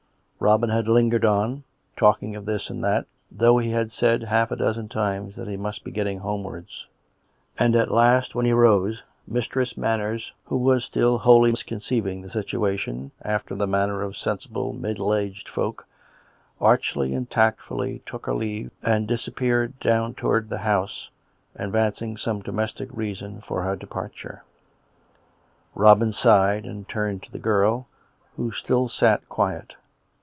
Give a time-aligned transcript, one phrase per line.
[0.43, 1.63] Robin had lingered on,
[1.95, 5.55] talking of this and that, though he had said half a dozen times that he
[5.55, 6.87] must be getting homewards;
[7.59, 9.03] and at last, when he rose.
[9.27, 15.13] Mistress Manners, wIaO was still wholly misconceiving the situation, after the manner of sensible middle
[15.13, 15.85] aged folk,
[16.59, 21.11] archly and tactfully took her leave and disappeared down towards the house,
[21.55, 24.43] advancing some domestic reason for her departure.
[25.75, 27.85] Robin sighed, and turned to the girl,
[28.37, 29.75] who still sat quiet.